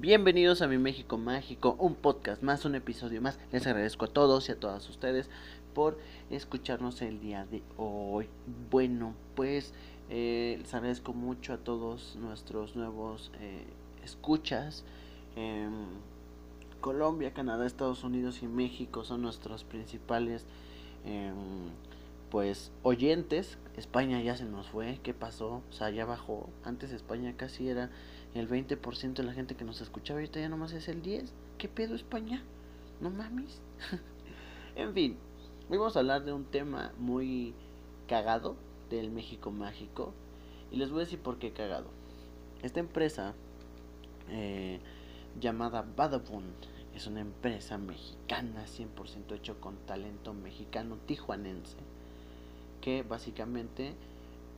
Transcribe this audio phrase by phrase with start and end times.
[0.00, 3.38] Bienvenidos a mi México Mágico, un podcast más, un episodio más.
[3.52, 5.30] Les agradezco a todos y a todas ustedes
[5.72, 5.98] por
[6.30, 8.28] escucharnos el día de hoy.
[8.72, 9.72] Bueno, pues
[10.10, 13.62] eh, les agradezco mucho a todos nuestros nuevos eh,
[14.02, 14.84] escuchas.
[16.80, 20.44] Colombia, Canadá, Estados Unidos y México son nuestros principales
[21.04, 21.70] em,
[22.30, 23.58] pues oyentes.
[23.76, 25.62] España ya se nos fue, ¿qué pasó?
[25.70, 26.50] O sea, ya bajó.
[26.64, 27.90] Antes España casi era
[28.34, 31.28] el 20% de la gente que nos escuchaba, ahorita ya nomás es el 10%.
[31.58, 32.42] ¿Qué pedo España?
[33.00, 33.60] No mames.
[34.76, 35.16] en fin,
[35.70, 37.54] hoy vamos a hablar de un tema muy
[38.08, 38.56] cagado
[38.90, 40.12] del México mágico.
[40.72, 41.86] Y les voy a decir por qué cagado.
[42.62, 43.34] Esta empresa
[44.30, 44.80] eh,
[45.40, 46.44] llamada Badabun
[46.94, 51.76] es una empresa mexicana 100% hecho con talento mexicano tijuanense
[52.80, 53.94] que básicamente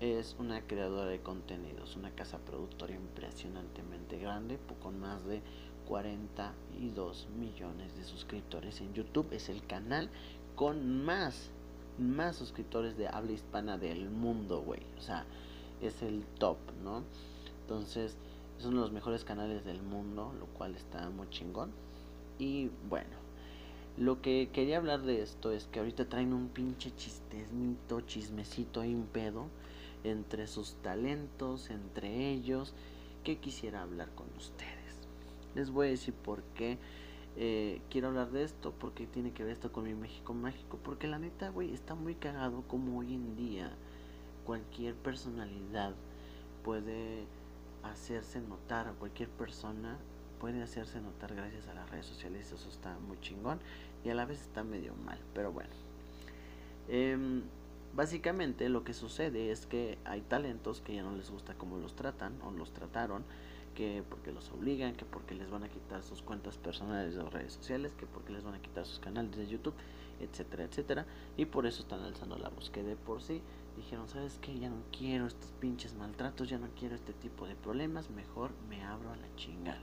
[0.01, 5.41] es una creadora de contenidos, una casa productora impresionantemente grande, con más de
[5.89, 9.29] 42 millones de suscriptores en YouTube.
[9.33, 10.11] Es el canal
[10.55, 11.51] con más,
[11.99, 14.83] más suscriptores de habla hispana del mundo, güey.
[14.99, 15.25] O sea,
[15.81, 17.03] es el top, ¿no?
[17.63, 18.17] Entonces,
[18.59, 21.71] es uno de los mejores canales del mundo, lo cual está muy chingón.
[22.39, 23.17] Y bueno,
[23.97, 28.95] lo que quería hablar de esto es que ahorita traen un pinche chistesmito, chismecito ahí
[28.95, 29.47] un pedo
[30.11, 32.75] entre sus talentos, entre ellos,
[33.25, 35.09] que quisiera hablar con ustedes.
[35.55, 36.79] Les voy a decir por qué
[37.37, 41.07] eh, quiero hablar de esto, porque tiene que ver esto con mi México mágico, porque
[41.09, 43.73] la neta, güey, está muy cagado como hoy en día
[44.45, 45.95] cualquier personalidad
[46.63, 47.25] puede
[47.83, 49.99] hacerse notar, cualquier persona
[50.41, 53.59] puede hacerse notar gracias a las redes sociales, eso está muy chingón
[54.05, 55.71] y a la vez está medio mal, pero bueno.
[56.89, 57.43] Eh,
[57.97, 61.97] Básicamente lo que sucede es que hay talentos que ya no les gusta cómo los
[61.97, 63.25] tratan o los trataron,
[63.75, 67.55] que porque los obligan, que porque les van a quitar sus cuentas personales de redes
[67.55, 69.73] sociales, que porque les van a quitar sus canales de YouTube,
[70.21, 71.07] etcétera, etcétera.
[71.39, 73.41] Y por eso están alzando la voz, que de por sí
[73.77, 74.59] dijeron, ¿sabes qué?
[74.59, 78.85] Ya no quiero estos pinches maltratos, ya no quiero este tipo de problemas, mejor me
[78.85, 79.81] abro a la chingada.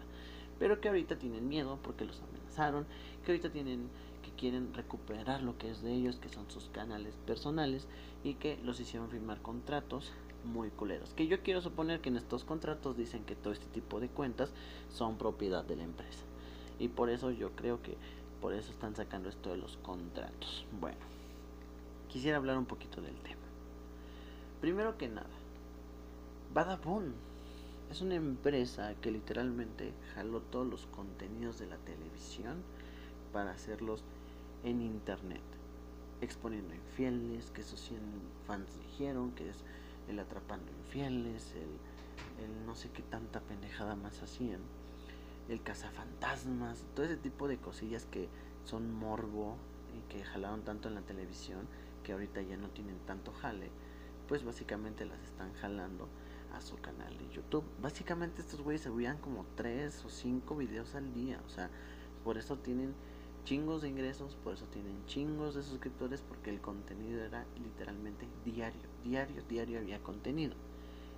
[0.60, 2.86] Pero que ahorita tienen miedo porque los amenazaron,
[3.26, 3.90] que ahorita tienen
[4.38, 7.88] quieren recuperar lo que es de ellos, que son sus canales personales
[8.24, 10.12] y que los hicieron firmar contratos
[10.44, 11.14] muy culeros.
[11.14, 14.52] Que yo quiero suponer que en estos contratos dicen que todo este tipo de cuentas
[14.90, 16.24] son propiedad de la empresa.
[16.80, 17.96] Y por eso yo creo que
[18.42, 20.66] por eso están sacando esto de los contratos.
[20.80, 20.98] Bueno,
[22.10, 23.42] quisiera hablar un poquito del tema.
[24.60, 25.30] Primero que nada,
[26.54, 27.14] Badabun
[27.90, 32.64] es una empresa que literalmente jaló todos los contenidos de la televisión
[33.32, 34.04] para hacerlos
[34.64, 35.42] en internet,
[36.22, 38.00] exponiendo infieles, que esos 100
[38.48, 39.64] fans dijeron, que es
[40.08, 44.62] el atrapando infieles, el, el no sé qué tanta pendejada más hacían,
[45.50, 48.30] el cazafantasmas, todo ese tipo de cosillas que
[48.66, 49.58] son morbo
[49.98, 51.68] y que jalaron tanto en la televisión,
[52.04, 53.70] que ahorita ya no tienen tanto jale,
[54.28, 56.08] pues básicamente las están jalando
[56.54, 57.66] a su canal de YouTube.
[57.82, 61.70] Básicamente estos güeyes se veían como 3 o 5 videos al día, o sea,
[62.24, 62.94] por eso tienen
[63.44, 68.82] chingos de ingresos, por eso tienen chingos de suscriptores, porque el contenido era literalmente diario,
[69.04, 70.54] diario, diario había contenido.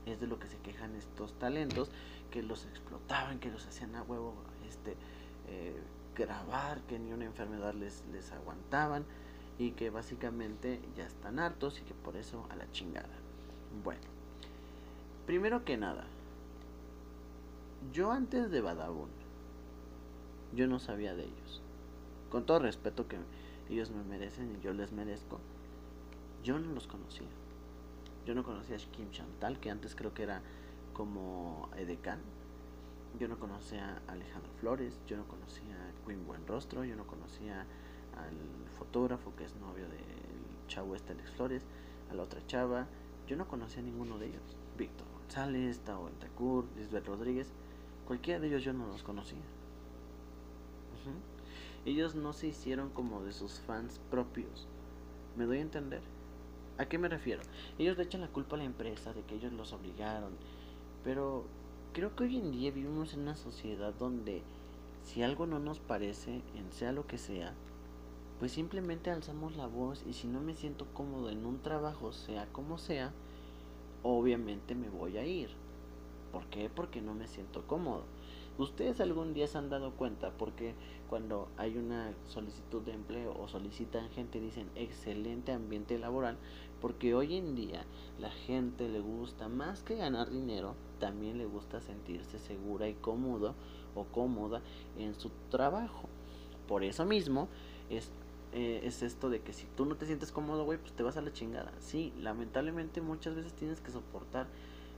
[0.06, 1.90] Es de lo que se quejan estos talentos,
[2.32, 4.34] que los explotaban, que los hacían a huevo
[4.68, 4.96] este,
[5.48, 5.80] eh,
[6.16, 9.06] grabar, que ni una enfermedad les, les aguantaban
[9.58, 13.10] y que básicamente ya están hartos y que por eso a la chingada.
[13.84, 14.02] Bueno,
[15.26, 16.06] primero que nada,
[17.94, 19.10] yo antes de Badabun,
[20.54, 21.62] yo no sabía de ellos
[22.30, 23.18] con todo respeto que
[23.70, 25.40] ellos me merecen y yo les merezco,
[26.44, 27.28] yo no los conocía.
[28.26, 30.42] Yo no conocía a Kim Chantal, que antes creo que era
[30.94, 32.20] como Edecan.
[33.20, 37.62] Yo no conocía a Alejandro Flores, yo no conocía a Queen Buenrostro, yo no conocía
[37.62, 41.64] al fotógrafo que es novio del chavo este Flores,
[42.12, 42.88] a la otra chava.
[43.28, 44.58] Yo no conocía a ninguno de ellos.
[44.78, 47.52] Víctor González, Tao Entacur, Lisbeth Rodríguez,
[48.06, 49.42] cualquiera de ellos yo no los conocía
[51.86, 54.68] ellos no se hicieron como de sus fans propios.
[55.38, 56.02] ¿Me doy a entender?
[56.78, 57.42] ¿A qué me refiero?
[57.78, 60.34] Ellos le echan la culpa a la empresa de que ellos los obligaron.
[61.04, 61.46] Pero
[61.94, 64.42] creo que hoy en día vivimos en una sociedad donde
[65.04, 67.54] si algo no nos parece, en sea lo que sea,
[68.40, 72.48] pues simplemente alzamos la voz y si no me siento cómodo en un trabajo, sea
[72.52, 73.14] como sea,
[74.04, 75.50] obviamente me voy a ir.
[76.32, 76.70] ¿Por qué?
[76.70, 78.04] Porque no me siento cómodo.
[78.58, 80.76] ¿Ustedes algún día se han dado cuenta porque
[81.10, 86.38] cuando hay una solicitud de empleo o solicitan gente dicen excelente ambiente laboral?
[86.80, 87.86] Porque hoy en día
[88.18, 93.56] la gente le gusta más que ganar dinero, también le gusta sentirse segura y cómodo
[93.94, 94.62] o cómoda
[94.98, 96.08] en su trabajo.
[96.66, 97.50] Por eso mismo
[97.90, 98.10] es,
[98.54, 101.18] eh, es esto de que si tú no te sientes cómodo, güey, pues te vas
[101.18, 101.74] a la chingada.
[101.80, 104.48] Sí, lamentablemente muchas veces tienes que soportar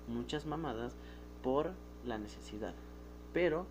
[0.07, 0.95] muchas mamadas
[1.41, 1.71] por
[2.05, 2.75] la necesidad.
[3.37, 3.67] Pero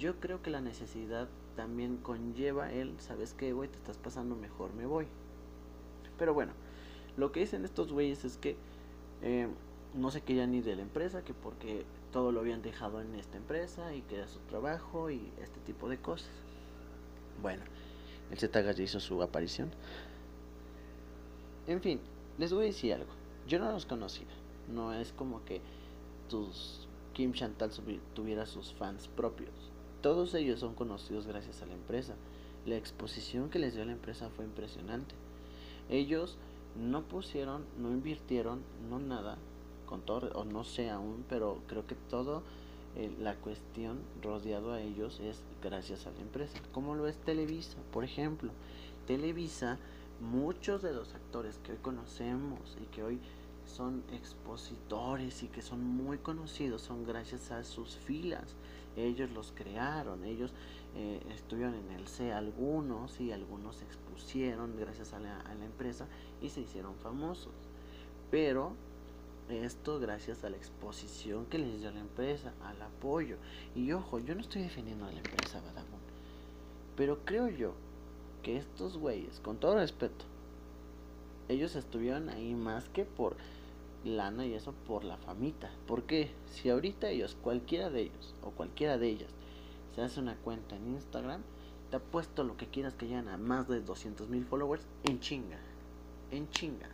[0.00, 3.68] yo creo que la necesidad también conlleva el, ¿sabes qué, güey?
[3.68, 5.06] Te estás pasando mejor, me voy.
[6.18, 6.50] Pero bueno,
[7.16, 8.56] lo que dicen estos güeyes es que
[9.22, 9.46] eh,
[9.94, 13.36] no se querían ni de la empresa, que porque todo lo habían dejado en esta
[13.36, 16.32] empresa y que era su trabajo y este tipo de cosas.
[17.40, 17.62] Bueno,
[18.32, 19.70] el Z ya hizo su aparición.
[21.68, 22.00] En fin,
[22.38, 23.12] les voy a decir algo.
[23.46, 24.26] Yo no los conocía.
[24.68, 25.60] No es como que
[26.28, 26.85] tus
[27.16, 27.70] Kim Chantal
[28.12, 29.48] tuviera sus fans propios.
[30.02, 32.14] Todos ellos son conocidos gracias a la empresa.
[32.66, 35.14] La exposición que les dio la empresa fue impresionante.
[35.88, 36.36] Ellos
[36.78, 38.60] no pusieron, no invirtieron,
[38.90, 39.38] no nada,
[39.86, 42.42] con todo, o no sé aún, pero creo que todo
[42.96, 46.58] eh, la cuestión rodeado a ellos es gracias a la empresa.
[46.74, 48.52] Como lo es Televisa, por ejemplo.
[49.06, 49.78] Televisa,
[50.20, 53.20] muchos de los actores que hoy conocemos y que hoy
[53.66, 58.54] son expositores y que son muy conocidos son gracias a sus filas.
[58.96, 60.52] Ellos los crearon, ellos
[60.94, 65.64] eh, estuvieron en el C algunos y algunos se expusieron gracias a la, a la
[65.66, 66.06] empresa
[66.40, 67.52] y se hicieron famosos.
[68.30, 68.72] Pero
[69.48, 73.36] esto gracias a la exposición que les dio la empresa, al apoyo.
[73.74, 76.00] Y ojo, yo no estoy defendiendo a la empresa Badabun.
[76.96, 77.74] Pero creo yo
[78.42, 80.24] que estos güeyes, con todo respeto,
[81.48, 83.36] ellos estuvieron ahí más que por
[84.06, 85.70] lana y eso por la famita.
[85.86, 89.30] Porque si ahorita ellos, cualquiera de ellos o cualquiera de ellas,
[89.94, 91.42] se hace una cuenta en Instagram,
[91.90, 95.58] te apuesto lo que quieras que llegan a más de 200 mil followers en chinga.
[96.30, 96.88] En chinga.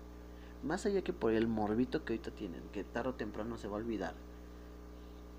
[0.62, 3.74] Más allá que por el morbito que ahorita tienen, que tarde o temprano se va
[3.74, 4.14] a olvidar.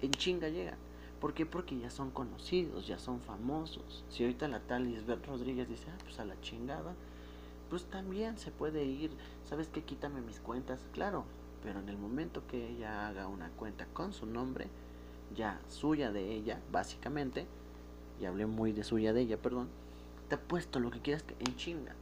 [0.02, 0.78] En chinga llega.
[1.22, 1.46] ¿Por qué?
[1.46, 4.04] Porque ya son conocidos, ya son famosos.
[4.10, 6.96] Si ahorita la tal Lisbeth Rodríguez dice, ah, pues a la chingada,
[7.70, 9.12] pues también se puede ir.
[9.46, 9.84] ¿Sabes qué?
[9.84, 10.81] Quítame mis cuentas.
[10.92, 11.24] Claro,
[11.63, 14.68] pero en el momento que ella haga una cuenta con su nombre,
[15.36, 17.48] ya suya de ella, básicamente,
[18.19, 19.69] y hablé muy de suya de ella, perdón,
[20.27, 21.95] te apuesto lo que quieras que en chinga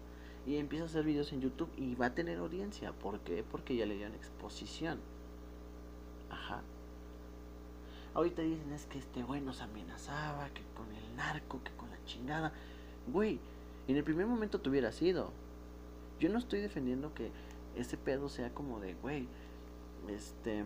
[0.45, 2.91] y empieza a hacer videos en YouTube y va a tener audiencia.
[2.91, 3.43] ¿Por qué?
[3.49, 4.99] Porque ya le dieron exposición.
[6.29, 6.61] Ajá.
[8.13, 12.03] Ahorita dicen es que este güey nos amenazaba, que con el narco, que con la
[12.05, 12.51] chingada.
[13.07, 13.39] Güey,
[13.87, 15.31] en el primer momento te hubiera sido.
[16.19, 17.31] Yo no estoy defendiendo que
[17.75, 19.27] ese pedo sea como de, güey,
[20.07, 20.63] este, eh,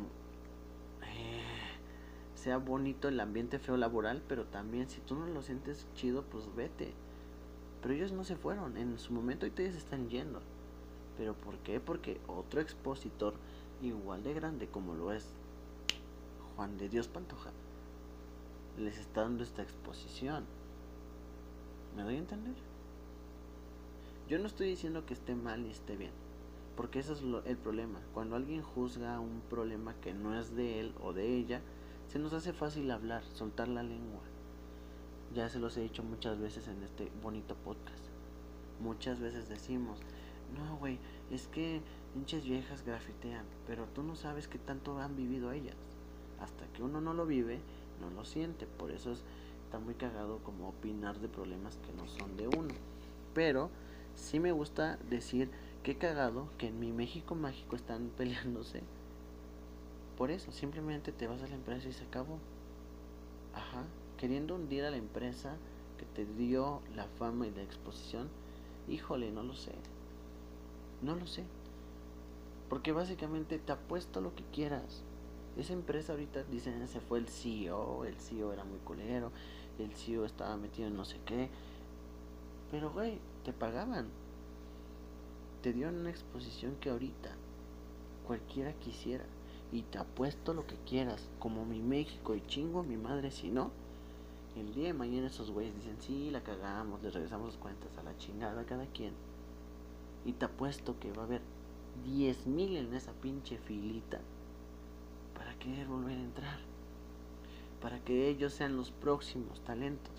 [2.35, 6.53] sea bonito el ambiente feo laboral, pero también si tú no lo sientes chido, pues
[6.55, 6.93] vete.
[7.81, 8.77] Pero ellos no se fueron.
[8.77, 10.41] En su momento ahorita se están yendo.
[11.17, 11.79] ¿Pero por qué?
[11.79, 13.33] Porque otro expositor
[13.81, 15.27] igual de grande como lo es
[16.55, 17.51] Juan de Dios Pantoja
[18.77, 20.45] les está dando esta exposición.
[21.95, 22.55] ¿Me doy a entender?
[24.27, 26.11] Yo no estoy diciendo que esté mal y esté bien.
[26.75, 27.99] Porque ese es el problema.
[28.13, 31.61] Cuando alguien juzga un problema que no es de él o de ella,
[32.07, 34.21] se nos hace fácil hablar, soltar la lengua.
[35.33, 38.03] Ya se los he dicho muchas veces en este bonito podcast.
[38.81, 39.99] Muchas veces decimos,
[40.57, 40.99] no, güey,
[41.31, 41.81] es que
[42.13, 45.75] pinches viejas grafitean, pero tú no sabes qué tanto han vivido ellas.
[46.39, 47.59] Hasta que uno no lo vive,
[48.01, 48.65] no lo siente.
[48.65, 49.13] Por eso
[49.63, 52.73] está muy cagado como opinar de problemas que no son de uno.
[53.33, 53.69] Pero
[54.15, 55.49] sí me gusta decir
[55.85, 58.81] que cagado que en mi México mágico están peleándose.
[60.17, 62.39] Por eso, simplemente te vas a la empresa y se acabó.
[63.53, 63.85] Ajá
[64.17, 65.55] queriendo hundir a la empresa
[65.97, 68.29] que te dio la fama y la exposición,
[68.89, 69.73] híjole, no lo sé.
[71.01, 71.43] No lo sé.
[72.69, 75.03] Porque básicamente te apuesto lo que quieras.
[75.57, 79.31] Esa empresa ahorita dicen se fue el CEO, el CEO era muy culero,
[79.79, 81.49] el CEO estaba metido en no sé qué.
[82.71, 84.07] Pero güey, te pagaban.
[85.65, 87.31] Te dieron una exposición que ahorita
[88.27, 89.25] cualquiera quisiera.
[89.71, 93.71] Y te apuesto lo que quieras, como mi México y chingo mi madre si no
[94.55, 98.03] el día de mañana esos güeyes dicen, sí, la cagamos, les regresamos las cuentas a
[98.03, 99.13] la chingada a cada quien.
[100.23, 101.41] Y te apuesto que va a haber
[102.05, 104.21] 10.000 en esa pinche filita
[105.35, 106.59] para querer volver a entrar.
[107.81, 110.13] Para que ellos sean los próximos talentos.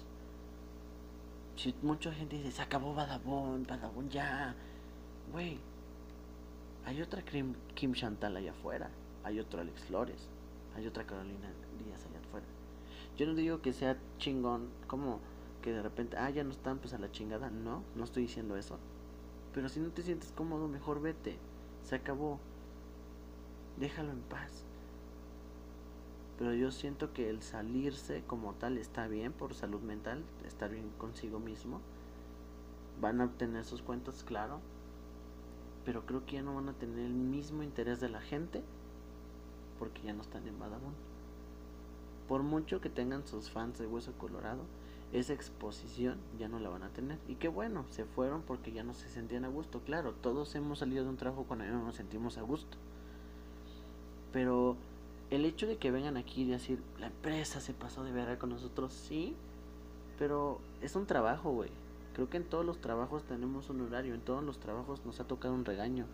[1.54, 4.56] Si mucha gente dice, se acabó Badabón, Badabón ya.
[5.32, 5.58] Güey,
[6.86, 8.90] hay otra Kim Chantal allá afuera.
[9.24, 10.28] Hay otro Alex Flores.
[10.76, 11.50] Hay otra Carolina
[11.84, 12.46] Díaz allá afuera.
[13.16, 15.20] Yo no digo que sea chingón, como
[15.62, 17.50] que de repente, ah, ya no están, pues a la chingada.
[17.50, 18.78] No, no estoy diciendo eso.
[19.52, 21.38] Pero si no te sientes cómodo, mejor vete.
[21.82, 22.38] Se acabó.
[23.78, 24.64] Déjalo en paz.
[26.38, 30.90] Pero yo siento que el salirse como tal está bien por salud mental, estar bien
[30.98, 31.80] consigo mismo.
[33.00, 34.60] Van a obtener sus cuentas, claro.
[35.86, 38.62] Pero creo que ya no van a tener el mismo interés de la gente
[39.78, 40.92] porque ya no están en Badabun.
[42.28, 44.62] Por mucho que tengan sus fans de Hueso Colorado,
[45.12, 47.18] esa exposición ya no la van a tener.
[47.28, 49.80] Y qué bueno, se fueron porque ya no se sentían a gusto.
[49.80, 52.76] Claro, todos hemos salido de un trabajo cuando ya no nos sentimos a gusto.
[54.32, 54.76] Pero
[55.30, 58.50] el hecho de que vengan aquí y decir, la empresa se pasó de verdad con
[58.50, 59.34] nosotros, sí,
[60.18, 61.70] pero es un trabajo, güey.
[62.16, 65.24] Creo que en todos los trabajos tenemos un horario, en todos los trabajos nos ha
[65.24, 66.06] tocado un regaño,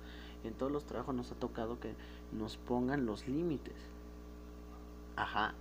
[0.43, 1.95] en todos los trabajos nos ha tocado que
[2.33, 3.77] nos pongan los límites.
[5.15, 5.55] Ajá.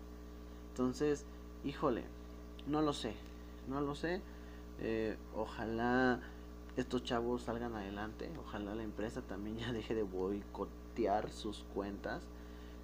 [0.72, 1.28] Entonces,
[1.64, 2.06] híjole,
[2.66, 3.14] no lo sé,
[3.70, 4.20] no lo sé.
[4.80, 6.22] Eh, ojalá
[6.76, 12.24] estos chavos salgan adelante, ojalá la empresa también ya deje de boicotear sus cuentas,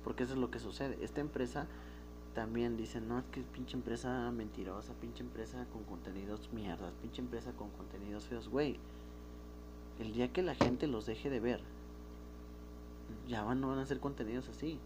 [0.04, 1.00] porque eso es lo que sucede.
[1.02, 1.66] Esta empresa
[2.38, 7.52] también dice, no, es que pinche empresa mentirosa, pinche empresa con contenidos mierdas, pinche empresa
[7.54, 8.78] con contenidos feos, güey.
[9.98, 11.62] El día que la gente los deje de ver,
[13.28, 14.78] ya van, no van a hacer contenidos así.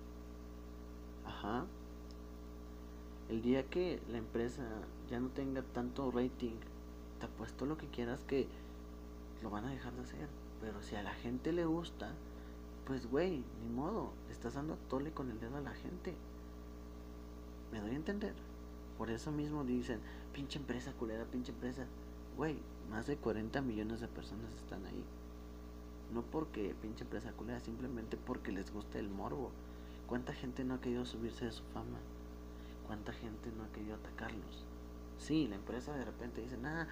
[1.25, 1.65] Ajá.
[3.27, 4.63] El día que la empresa
[5.09, 6.55] ya no tenga tanto rating,
[7.19, 8.47] te apuesto lo que quieras que
[9.43, 10.29] lo van a dejar de hacer.
[10.61, 12.13] Pero si a la gente le gusta,
[12.87, 16.15] pues güey, ni modo, estás dando tole con el dedo a la gente.
[17.71, 18.33] Me doy a entender.
[18.97, 19.99] Por eso mismo dicen,
[20.33, 21.85] pinche empresa culera, pinche empresa.
[22.37, 22.57] Güey,
[22.89, 25.03] más de 40 millones de personas están ahí.
[26.13, 29.51] No porque pinche empresa culera, simplemente porque les gusta el morbo.
[30.07, 31.97] ¿Cuánta gente no ha querido subirse de su fama?
[32.85, 34.65] ¿Cuánta gente no ha querido atacarlos?
[35.17, 36.87] Sí, la empresa de repente dice, ah,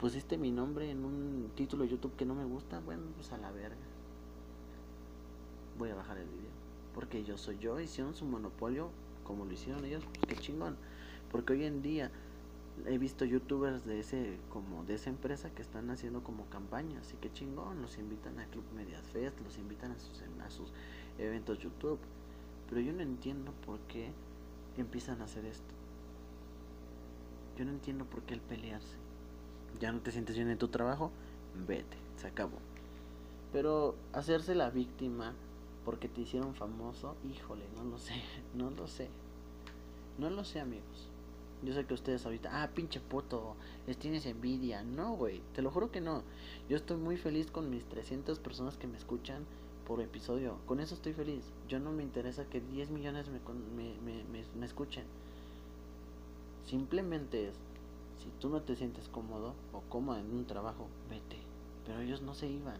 [0.00, 3.38] pusiste mi nombre en un título de YouTube que no me gusta, bueno, pues a
[3.38, 3.76] la verga.
[5.78, 6.50] Voy a bajar el video.
[6.94, 8.88] Porque yo soy yo, hicieron su monopolio
[9.24, 10.76] como lo hicieron ellos, pues qué chingón.
[11.30, 12.10] Porque hoy en día
[12.86, 17.16] he visto youtubers de ese como de esa empresa que están haciendo como campañas y
[17.16, 20.72] qué chingón los invitan a Club Medias Fest los invitan a sus a sus
[21.18, 21.98] eventos YouTube.
[22.68, 24.10] Pero yo no entiendo por qué
[24.76, 25.74] empiezan a hacer esto.
[27.56, 28.96] Yo no entiendo por qué el pelearse.
[29.80, 31.10] Ya no te sientes bien en tu trabajo
[31.66, 32.58] vete se acabó.
[33.52, 35.34] Pero hacerse la víctima
[35.84, 38.14] porque te hicieron famoso híjole no lo sé
[38.54, 39.08] no lo sé
[40.18, 41.08] no lo sé amigos
[41.64, 44.82] yo sé que ustedes ahorita, ah, pinche puto, les tienes envidia.
[44.82, 46.22] No, güey, te lo juro que no.
[46.68, 49.46] Yo estoy muy feliz con mis 300 personas que me escuchan
[49.86, 50.58] por episodio.
[50.66, 51.42] Con eso estoy feliz.
[51.68, 53.40] Yo no me interesa que 10 millones me,
[53.76, 55.04] me, me, me escuchen.
[56.66, 57.54] Simplemente es,
[58.22, 61.38] si tú no te sientes cómodo o cómoda en un trabajo, vete.
[61.86, 62.78] Pero ellos no se iban.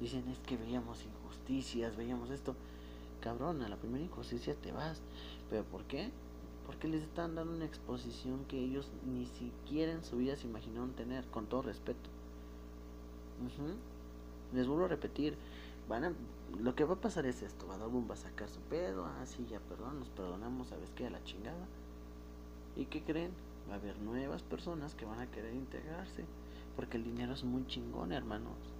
[0.00, 2.54] Dicen, es que veíamos injusticias, veíamos esto.
[3.20, 5.00] Cabrón, a la primera injusticia te vas.
[5.48, 6.10] ¿Pero por qué?
[6.66, 10.92] Porque les están dando una exposición que ellos ni siquiera en su vida se imaginaron
[10.92, 12.10] tener, con todo respeto.
[14.52, 15.36] Les vuelvo a repetir,
[15.88, 16.12] van a,
[16.58, 19.46] lo que va a pasar es esto, Badabun va a sacar su pedo, ah sí,
[19.50, 21.66] ya perdón, nos perdonamos, sabes qué, a la chingada.
[22.76, 23.32] ¿Y qué creen?
[23.68, 26.24] Va a haber nuevas personas que van a querer integrarse,
[26.76, 28.75] porque el dinero es muy chingón, hermanos.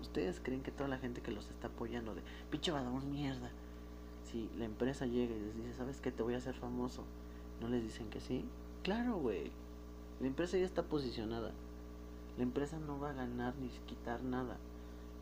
[0.00, 3.50] ¿Ustedes creen que toda la gente que los está apoyando de, pinche Badabun mierda,
[4.30, 6.10] si la empresa llega y les dice, ¿sabes qué?
[6.10, 7.04] Te voy a hacer famoso
[7.60, 8.44] ¿No les dicen que sí?
[8.82, 9.50] Claro, güey.
[10.20, 11.52] La empresa ya está posicionada.
[12.38, 14.56] La empresa no va a ganar ni quitar nada.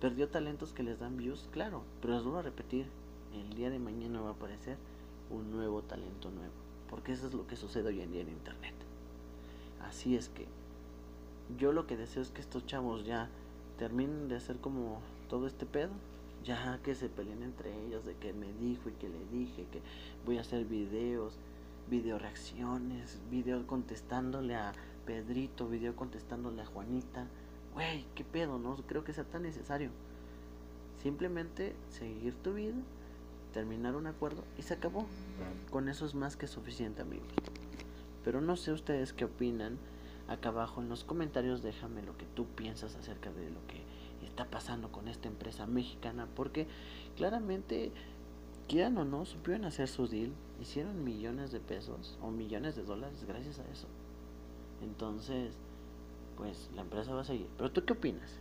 [0.00, 1.82] Perdió talentos que les dan views, claro.
[2.00, 2.86] Pero les vuelvo a repetir.
[3.34, 4.76] El día de mañana va a aparecer
[5.30, 6.52] un nuevo talento nuevo.
[6.88, 8.74] Porque eso es lo que sucede hoy en día en internet.
[9.82, 10.46] Así es que
[11.58, 13.28] yo lo que deseo es que estos chavos ya
[13.78, 15.92] terminen de hacer como todo este pedo.
[16.44, 19.82] Ya que se peleen entre ellos de que me dijo y que le dije que
[20.24, 21.38] voy a hacer videos
[21.88, 24.72] video reacciones, video contestándole a
[25.06, 27.26] Pedrito, video contestándole a Juanita.
[27.74, 29.90] Güey, qué pedo, no creo que sea tan necesario.
[31.02, 32.74] Simplemente seguir tu vida,
[33.54, 35.06] terminar un acuerdo y se acabó.
[35.70, 37.28] Con eso es más que suficiente, amigos.
[38.24, 39.78] Pero no sé ustedes qué opinan.
[40.28, 43.82] Acá abajo en los comentarios déjame lo que tú piensas acerca de lo que
[44.26, 46.28] está pasando con esta empresa mexicana.
[46.34, 46.66] Porque
[47.16, 47.92] claramente
[48.68, 53.24] quieran o no, supieron hacer su deal, hicieron millones de pesos o millones de dólares
[53.26, 53.88] gracias a eso.
[54.82, 55.54] Entonces,
[56.36, 57.48] pues la empresa va a seguir.
[57.56, 58.38] Pero tú qué opinas?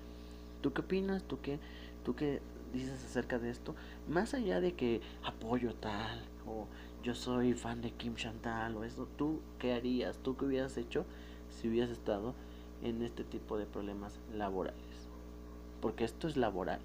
[0.61, 1.23] ¿Tú qué opinas?
[1.23, 1.59] ¿Tú qué,
[2.03, 2.41] tú qué
[2.73, 3.75] dices acerca de esto?
[4.07, 6.67] Más allá de que apoyo tal o
[7.03, 10.17] yo soy fan de Kim Chantal o eso, ¿tú qué harías?
[10.17, 11.05] ¿Tú qué hubieras hecho
[11.49, 12.33] si hubieras estado
[12.81, 15.07] en este tipo de problemas laborales?
[15.81, 16.79] Porque esto es laboral.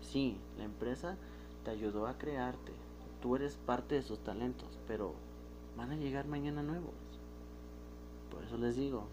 [0.00, 1.16] Sí, la empresa
[1.64, 2.72] te ayudó a crearte.
[3.20, 5.14] tú eres parte de sus talentos, pero
[5.76, 6.92] van a llegar mañana nuevos.
[8.30, 9.06] Por eso les digo,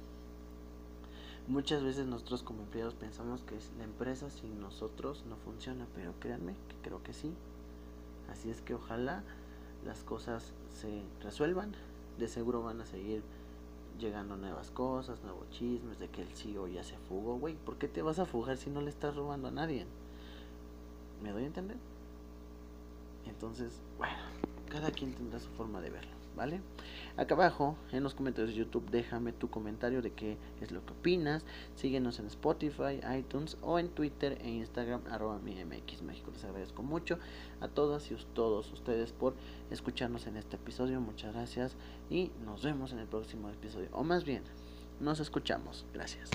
[1.48, 6.56] muchas veces nosotros como empleados pensamos que la empresa sin nosotros no funciona, pero créanme
[6.68, 7.34] que creo que sí.
[8.30, 9.24] Así es que ojalá
[9.86, 11.74] las cosas se resuelvan.
[12.18, 13.24] De seguro van a seguir
[14.02, 17.56] llegando nuevas cosas, nuevos chismes de que el CEO ya se fugó, güey.
[17.56, 19.86] ¿Por qué te vas a fugar si no le estás robando a nadie?
[21.24, 21.78] ¿Me doy a entender?
[23.26, 24.18] Entonces, bueno,
[24.70, 26.62] cada quien tendrá su forma de verlo, ¿vale?
[27.18, 30.94] Acá abajo, en los comentarios de YouTube, déjame tu comentario de qué es lo que
[30.94, 31.46] opinas.
[31.76, 36.32] Síguenos en Spotify, iTunes o en Twitter e Instagram, arroba mi MX México.
[36.32, 37.20] Les agradezco mucho
[37.60, 39.36] a todas y todos ustedes por
[39.70, 41.02] escucharnos en este episodio.
[41.02, 41.76] Muchas gracias
[42.10, 43.90] y nos vemos en el próximo episodio.
[43.92, 44.44] O más bien,
[45.00, 45.86] nos escuchamos.
[45.94, 46.30] Gracias.